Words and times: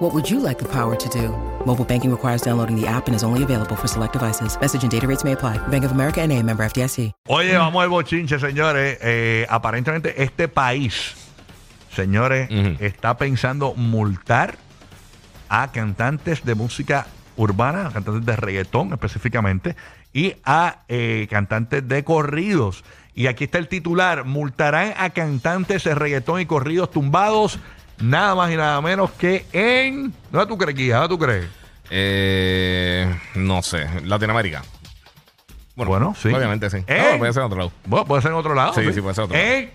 What 0.00 0.14
would 0.14 0.30
you 0.30 0.40
like 0.40 0.58
the 0.58 0.68
power 0.68 0.96
to 0.96 1.08
do? 1.10 1.28
Mobile 1.66 1.84
banking 1.84 2.10
requires 2.10 2.40
downloading 2.40 2.74
the 2.74 2.86
app 2.86 3.06
and 3.06 3.14
is 3.14 3.22
only 3.22 3.42
available 3.42 3.76
for 3.76 3.86
select 3.86 4.14
devices. 4.14 4.58
Message 4.58 4.82
and 4.82 4.90
data 4.90 5.06
rates 5.06 5.24
may 5.24 5.32
apply. 5.32 5.58
Bank 5.68 5.84
of 5.84 5.92
America 5.92 6.22
and 6.22 6.32
a 6.32 6.42
member 6.42 6.64
FDIC. 6.64 7.12
Oye, 7.28 7.54
vamos 7.58 7.82
al 7.82 7.90
bochinche, 7.90 8.38
señores. 8.38 8.96
Eh, 9.02 9.46
aparentemente 9.50 10.22
este 10.22 10.48
país, 10.48 11.14
señores, 11.94 12.48
está 12.80 13.18
pensando 13.18 13.74
multar 13.74 14.56
a 15.50 15.70
cantantes 15.70 16.46
de 16.46 16.54
música 16.54 17.06
urbana, 17.36 17.88
a 17.88 17.92
cantantes 17.92 18.24
de 18.24 18.36
reggaetón 18.36 18.94
específicamente, 18.94 19.76
y 20.14 20.34
a 20.46 20.78
eh, 20.88 21.26
cantantes 21.28 21.86
de 21.86 22.04
corridos. 22.04 22.84
Y 23.14 23.26
aquí 23.26 23.44
está 23.44 23.58
el 23.58 23.68
titular, 23.68 24.24
multarán 24.24 24.94
a 24.96 25.10
cantantes 25.10 25.84
de 25.84 25.94
reggaetón 25.94 26.40
y 26.40 26.46
corridos 26.46 26.90
tumbados, 26.90 27.58
nada 28.00 28.34
más 28.34 28.50
y 28.50 28.56
nada 28.56 28.80
menos 28.80 29.10
que 29.12 29.46
en... 29.52 30.12
¿Dónde 30.30 30.46
tú 30.46 30.58
crees, 30.58 30.76
Guía? 30.76 30.96
¿Dónde 30.96 31.08
tú 31.08 31.18
crees? 31.18 31.46
Eh, 31.90 33.12
no 33.34 33.62
sé, 33.62 33.86
Latinoamérica. 34.04 34.62
Bueno, 35.76 36.14
sí. 36.20 36.28
Obviamente 36.28 36.68
sí. 36.70 36.78
En- 36.86 37.12
No, 37.12 37.18
puede 37.18 37.32
ser 37.32 37.40
en 37.42 37.46
otro 37.46 37.58
lado. 37.58 37.72
Bueno, 37.86 38.04
puede 38.06 38.22
ser 38.22 38.30
en 38.32 38.36
otro 38.36 38.54
lado. 38.54 38.74
Sí, 38.74 38.92
sí, 38.92 39.00
puede 39.00 39.14
ser 39.14 39.24
otro 39.24 39.36
lado. 39.36 39.48
En 39.48 39.70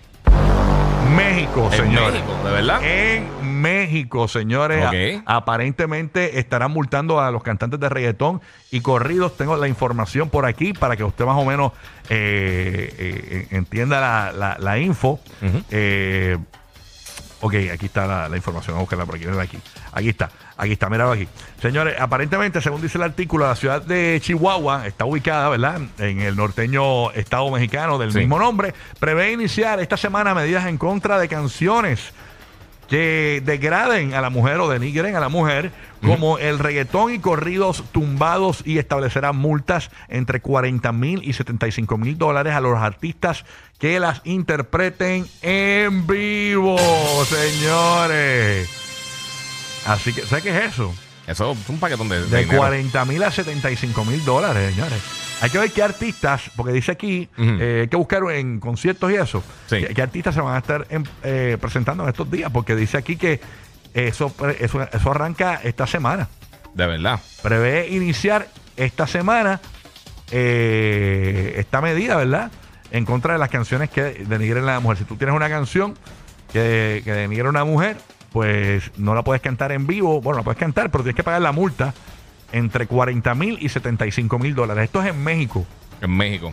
México, 1.16 1.68
En 1.72 1.78
señores. 1.78 2.12
México, 2.22 2.36
¿de 2.44 2.50
verdad? 2.52 2.80
En 2.84 3.60
México, 3.60 4.28
señores. 4.28 4.84
Ok. 4.86 5.22
A- 5.26 5.36
aparentemente 5.36 6.38
estarán 6.38 6.70
multando 6.70 7.20
a 7.20 7.30
los 7.30 7.42
cantantes 7.42 7.80
de 7.80 7.88
reggaetón 7.88 8.40
y 8.70 8.80
corridos. 8.80 9.36
Tengo 9.36 9.56
la 9.56 9.68
información 9.68 10.30
por 10.30 10.46
aquí 10.46 10.72
para 10.72 10.96
que 10.96 11.04
usted 11.04 11.24
más 11.24 11.36
o 11.36 11.44
menos 11.44 11.72
eh, 12.08 12.94
eh, 12.98 13.48
entienda 13.50 14.00
la, 14.00 14.32
la- 14.32 14.56
la 14.58 14.78
info. 14.78 15.20
Ujú. 15.42 15.62
Eh, 15.70 16.38
Ok, 17.42 17.54
aquí 17.72 17.86
está 17.86 18.06
la, 18.06 18.28
la 18.28 18.36
información. 18.36 18.74
Vamos 18.74 18.80
a 18.80 18.84
buscarla 18.84 19.04
por 19.06 19.16
aquí. 19.16 19.24
mírala 19.26 19.42
aquí. 19.42 19.58
Aquí 19.92 20.08
está. 20.08 20.30
Aquí 20.56 20.72
está. 20.72 20.88
Míralo 20.88 21.12
aquí. 21.12 21.28
Señores, 21.60 21.94
aparentemente, 22.00 22.60
según 22.62 22.80
dice 22.80 22.96
el 22.98 23.04
artículo, 23.04 23.46
la 23.46 23.54
ciudad 23.56 23.82
de 23.82 24.18
Chihuahua 24.22 24.86
está 24.86 25.04
ubicada, 25.04 25.48
¿verdad? 25.50 25.80
En 25.98 26.20
el 26.20 26.34
norteño 26.34 27.10
estado 27.12 27.50
mexicano 27.50 27.98
del 27.98 28.12
Sí. 28.12 28.20
mismo 28.20 28.38
nombre. 28.38 28.72
Prevé 28.98 29.32
iniciar 29.32 29.80
esta 29.80 29.96
semana 29.98 30.34
medidas 30.34 30.66
en 30.66 30.78
contra 30.78 31.18
de 31.18 31.28
canciones 31.28 32.12
que 32.88 33.42
degraden 33.44 34.14
a 34.14 34.20
la 34.20 34.30
mujer 34.30 34.60
o 34.60 34.68
denigren 34.68 35.16
a 35.16 35.20
la 35.20 35.28
mujer, 35.28 35.72
como 36.04 36.38
el 36.38 36.58
reggaetón 36.58 37.12
y 37.12 37.18
corridos 37.18 37.82
tumbados 37.92 38.62
y 38.64 38.78
establecerá 38.78 39.32
multas 39.32 39.90
entre 40.08 40.40
40 40.40 40.92
mil 40.92 41.20
y 41.24 41.32
75 41.32 41.98
mil 41.98 42.16
dólares 42.16 42.54
a 42.54 42.60
los 42.60 42.78
artistas 42.78 43.44
que 43.78 43.98
las 43.98 44.20
interpreten 44.24 45.26
en 45.42 46.06
vivo, 46.06 46.76
señores. 47.24 48.70
Así 49.86 50.12
que, 50.12 50.22
¿sabes 50.22 50.44
qué 50.44 50.50
es 50.50 50.72
eso? 50.72 50.94
Eso 51.26 51.52
es 51.52 51.68
un 51.68 51.78
paquetón 51.80 52.08
de, 52.08 52.20
de 52.22 52.26
De 52.28 52.38
dinero. 52.42 52.58
40 52.58 53.04
mil 53.04 53.22
a 53.22 53.30
75 53.30 54.04
mil 54.04 54.24
dólares, 54.24 54.74
señores. 54.74 55.00
Hay 55.40 55.50
que 55.50 55.58
ver 55.58 55.70
qué 55.72 55.82
artistas, 55.82 56.42
porque 56.56 56.72
dice 56.72 56.92
aquí, 56.92 57.28
eh, 57.36 57.80
hay 57.82 57.88
que 57.88 57.96
buscar 57.96 58.22
en 58.32 58.58
conciertos 58.60 59.10
y 59.12 59.16
eso, 59.16 59.42
Sí. 59.68 59.80
qué, 59.86 59.94
qué 59.94 60.02
artistas 60.02 60.34
se 60.34 60.40
van 60.40 60.54
a 60.54 60.58
estar 60.58 60.86
en- 60.88 61.06
eh, 61.24 61.58
presentando 61.60 62.04
en 62.04 62.08
estos 62.08 62.30
días, 62.30 62.50
porque 62.52 62.74
dice 62.76 62.96
aquí 62.96 63.16
que 63.16 63.40
eso, 63.92 64.32
eso 64.60 65.10
arranca 65.10 65.60
esta 65.62 65.86
semana. 65.86 66.28
De 66.74 66.86
verdad. 66.86 67.20
Prevé 67.42 67.88
iniciar 67.88 68.48
esta 68.76 69.06
semana 69.06 69.60
eh, 70.30 71.54
esta 71.58 71.80
medida, 71.80 72.16
¿verdad? 72.16 72.50
En 72.90 73.04
contra 73.04 73.32
de 73.34 73.38
las 73.38 73.48
canciones 73.50 73.90
que 73.90 74.02
denigren 74.26 74.64
a 74.64 74.74
la 74.74 74.80
mujer. 74.80 74.98
Si 74.98 75.04
tú 75.04 75.16
tienes 75.16 75.34
una 75.34 75.48
canción 75.48 75.94
que, 76.52 77.02
que 77.04 77.12
denigra 77.12 77.46
a 77.48 77.50
una 77.50 77.64
mujer, 77.64 77.96
pues 78.36 78.90
no 78.98 79.14
la 79.14 79.22
puedes 79.22 79.40
cantar 79.40 79.72
en 79.72 79.86
vivo. 79.86 80.20
Bueno, 80.20 80.40
la 80.40 80.44
puedes 80.44 80.58
cantar, 80.60 80.90
pero 80.90 81.02
tienes 81.02 81.16
que 81.16 81.24
pagar 81.24 81.40
la 81.40 81.52
multa 81.52 81.94
entre 82.52 82.86
40 82.86 83.34
mil 83.34 83.56
y 83.62 83.70
75 83.70 84.38
mil 84.38 84.54
dólares. 84.54 84.84
Esto 84.84 85.00
es 85.02 85.08
en 85.08 85.24
México. 85.24 85.64
En 86.02 86.14
México. 86.14 86.52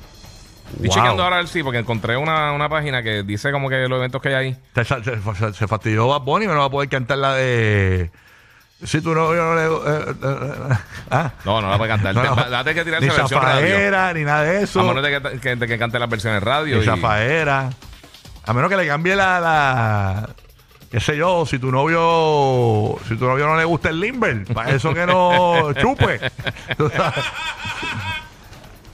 Estoy 0.76 0.88
Wow. 0.88 0.96
chequeando 0.96 1.24
ahora 1.24 1.36
ver 1.38 1.50
si, 1.50 1.62
porque 1.62 1.80
encontré 1.80 2.16
una, 2.16 2.54
una 2.54 2.70
página 2.70 3.04
que 3.04 3.24
dice 3.24 3.52
como 3.52 3.68
que 3.68 3.86
los 3.90 3.98
eventos 3.98 4.22
que 4.22 4.30
hay 4.30 4.34
ahí. 4.36 4.58
Se, 4.76 4.86
se, 4.86 5.04
se- 5.04 5.54
se 5.54 5.68
fastidió 5.68 6.08
Bad 6.08 6.22
Bunny, 6.22 6.48
no 6.48 6.56
va 6.58 6.64
a 6.64 6.70
poder 6.70 6.88
cantar 6.88 7.18
la 7.18 7.34
de... 7.34 8.10
Si 8.82 9.02
tu 9.02 9.14
novio 9.14 9.44
no 9.44 9.56
le... 9.56 9.66
eh, 9.66 10.06
eh, 10.24 10.38
eh, 10.72 10.76
ah. 11.12 11.32
No, 11.44 11.62
no 11.62 11.70
la 11.70 11.78
puede 11.78 11.90
cantar. 11.92 12.16
No, 12.16 12.24
no. 12.24 12.44
Te- 12.46 12.50
Date 12.50 12.74
que 12.76 12.86
tirarse 12.86 13.08
Ni 13.10 13.14
versión 13.14 13.42
radio. 13.42 13.60
zafaera, 13.68 14.14
ni 14.14 14.22
nada 14.24 14.44
de 14.44 14.64
eso. 14.64 14.80
A 14.80 14.84
menos 14.84 15.04
de 15.04 15.22
que, 15.22 15.40
que, 15.42 15.56
de 15.58 15.68
que 15.68 15.78
cante 15.78 16.00
las 16.00 16.10
versiones 16.10 16.42
radio. 16.42 16.78
Ni 16.78 16.84
y- 16.84 16.86
zafaera. 16.86 17.70
A 18.46 18.54
menos 18.54 18.70
que 18.70 18.78
le 18.78 18.88
cambie 18.88 19.16
la, 19.18 19.40
la. 19.42 20.30
Qué 20.94 21.00
sé 21.00 21.18
yo, 21.18 21.44
si 21.48 21.58
tu 21.58 21.72
novio. 21.72 23.00
Si 23.10 23.16
tu 23.16 23.26
novio 23.26 23.48
no 23.48 23.58
le 23.58 23.66
gusta 23.66 23.90
el 23.90 24.00
limber, 24.00 24.46
para 24.54 24.70
eso 24.76 24.94
que 24.94 25.08
no 25.08 25.74
chupe. 25.82 26.20
Sabes. 26.78 27.26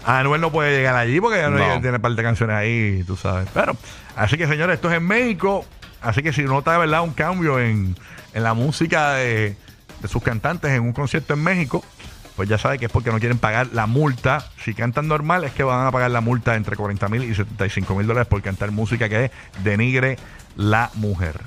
Anuel 0.06 0.40
no 0.40 0.50
puede 0.50 0.78
llegar 0.78 0.96
allí 0.96 1.20
porque 1.20 1.40
ya 1.40 1.50
no, 1.50 1.58
No. 1.58 1.82
tiene 1.82 2.00
parte 2.00 2.16
de 2.18 2.24
canciones 2.24 2.56
ahí, 2.56 3.04
tú 3.06 3.18
sabes. 3.18 3.50
Pero, 3.54 3.76
así 4.16 4.38
que 4.38 4.48
señores, 4.48 4.76
esto 4.76 4.90
es 4.90 4.96
en 4.98 5.06
México. 5.06 5.66
Así 6.02 6.24
que 6.24 6.32
si 6.32 6.44
nota 6.44 6.72
de 6.72 6.78
verdad 6.80 7.02
un 7.02 7.12
cambio 7.12 7.60
en, 7.60 7.96
en 8.34 8.44
la 8.44 8.54
música 8.54 9.16
de, 9.16 9.58
de 10.02 10.08
sus 10.08 10.24
cantantes 10.24 10.72
en 10.72 10.84
un 10.84 10.94
concierto 10.94 11.34
en 11.34 11.44
México, 11.44 11.84
pues 12.38 12.48
ya 12.48 12.58
sabe 12.58 12.80
que 12.80 12.86
es 12.86 12.92
porque 12.92 13.12
no 13.12 13.20
quieren 13.20 13.38
pagar 13.38 13.68
la 13.74 13.86
multa. 13.88 14.50
Si 14.64 14.74
cantan 14.74 15.10
normal, 15.10 15.44
es 15.44 15.52
que 15.52 15.64
van 15.64 15.86
a 15.86 15.92
pagar 15.92 16.12
la 16.12 16.22
multa 16.22 16.56
entre 16.56 16.78
40 16.78 17.10
mil 17.10 17.24
y 17.26 17.36
75 17.36 17.94
mil 17.96 18.08
dólares 18.08 18.28
por 18.30 18.42
cantar 18.42 18.72
música 18.72 19.10
que 19.10 19.30
denigre 19.64 20.18
la 20.56 20.90
mujer. 20.94 21.42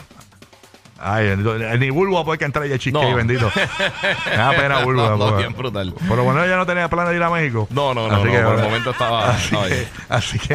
Ay, 1.05 1.37
ni 1.79 1.91
Bulbo 1.91 2.15
va 2.15 2.21
a 2.21 2.25
poder 2.25 2.39
cantar 2.41 2.63
ella 2.65 2.77
No. 2.93 3.15
bendito. 3.15 3.51
Me 3.55 4.37
da 4.37 4.51
pena 4.53 4.79
Bulbo. 4.85 5.03
No, 5.03 5.17
no, 5.17 5.37
bien 5.37 5.53
brutal. 5.53 5.93
Pero 6.09 6.25
bueno, 6.25 6.45
ella 6.45 6.57
no 6.57 6.65
tenía 6.67 6.89
planes 6.89 7.11
de 7.11 7.17
ir 7.17 7.23
a 7.23 7.31
México. 7.31 7.67
No, 7.71 7.93
no, 7.93 8.09
no, 8.09 8.15
Así 8.17 8.25
no, 8.27 8.31
que, 8.33 8.39
por 8.39 8.55
el 8.57 8.63
momento 8.63 8.91
estaba- 8.91 9.31
Así 9.35 9.57
que. 9.57 9.87
Así 10.09 10.39
que 10.39 10.55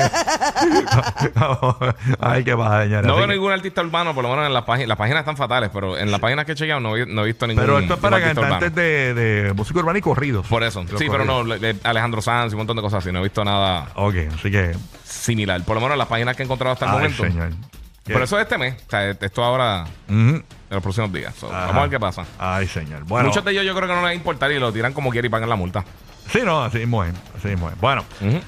Ay, 2.20 2.44
qué 2.44 2.56
pasa, 2.56 2.84
señora. 2.84 3.02
No 3.08 3.16
veo 3.18 3.28
que- 3.28 3.34
ningún 3.34 3.52
artista 3.52 3.82
urbano, 3.82 4.14
por 4.16 4.24
lo 4.24 4.30
menos 4.32 4.46
en 4.48 4.54
las 4.54 4.64
páginas. 4.64 4.88
Las 4.90 4.98
páginas 4.98 5.20
están 5.20 5.38
fatales, 5.38 5.70
pero 5.74 5.98
en 5.98 6.12
las 6.12 6.20
páginas 6.20 6.46
que 6.46 6.54
he 6.54 6.56
chequeado 6.56 6.80
no, 6.80 6.96
he- 6.96 7.06
visto 7.26 7.48
ningún. 7.48 7.64
Pero 7.64 7.80
esto 7.80 7.94
es 7.96 8.00
para 8.00 8.22
cantantes 8.22 8.74
de, 8.74 9.14
de 9.14 9.54
música 9.54 9.80
urbana 9.80 10.00
y 10.00 10.02
corridos. 10.02 10.46
Por 10.48 10.64
eso. 10.64 10.84
Sí, 10.98 11.08
pero 11.10 11.26
no, 11.26 11.44
le- 11.44 11.60
le- 11.60 11.76
Alejandro 11.84 12.22
Sanz 12.22 12.52
y 12.52 12.56
un 12.56 12.60
montón 12.60 12.76
de 12.78 12.82
cosas 12.82 13.04
así. 13.04 13.12
No 13.12 13.20
he 13.20 13.24
visto 13.24 13.44
nada 13.44 13.90
Ok, 13.96 14.16
así 14.36 14.52
que. 14.52 14.76
similar. 15.04 15.62
Por 15.64 15.76
lo 15.76 15.82
menos 15.82 15.94
en 15.96 16.00
las 16.00 16.08
páginas 16.08 16.36
que 16.36 16.44
he 16.44 16.46
encontrado 16.46 16.74
hasta 16.74 16.86
el 16.86 16.92
Ay, 16.92 16.98
momento. 16.98 17.24
señor. 17.24 17.50
Pero 18.08 18.24
eso 18.24 18.38
es 18.38 18.44
este 18.44 18.58
mes. 18.58 18.76
O 18.88 18.90
sea, 18.90 19.10
esto 19.10 19.44
ahora 19.44 19.86
en 20.08 20.44
los 20.70 20.82
próximos 20.82 21.12
días. 21.12 21.34
So, 21.36 21.50
vamos 21.50 21.76
a 21.76 21.82
ver 21.82 21.90
qué 21.90 22.00
pasa. 22.00 22.26
Ay, 22.40 22.68
señor. 22.68 23.04
Bueno. 23.04 23.30
Muchos 23.30 23.44
de 23.46 23.52
ellos 23.52 23.66
yo 23.66 23.76
creo 23.76 23.88
que 23.88 23.96
no 23.96 24.08
les 24.08 24.16
importa 24.16 24.52
y 24.52 24.60
lo 24.60 24.72
tiran 24.72 24.94
como 24.94 25.12
quieren 25.12 25.30
y 25.30 25.32
pagan 25.32 25.50
la 25.50 25.56
multa. 25.56 25.84
Sí, 26.32 26.40
no, 26.44 26.64
así 26.64 26.80
mismo 26.80 27.04
es. 27.04 27.14
Así 27.38 27.48
mismo 27.48 27.70
es. 27.70 27.80
Bueno. 27.80 28.04
Ujú. 28.22 28.40